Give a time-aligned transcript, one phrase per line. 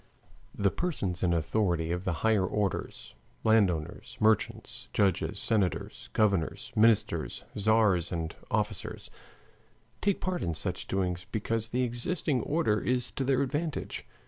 [0.55, 3.13] The persons in authority of the higher orders
[3.43, 9.11] landowners, merchants, judges, senators, governors, ministers, tzars, and officers
[10.01, 14.07] take part in such doings because the existing order is to their advantage.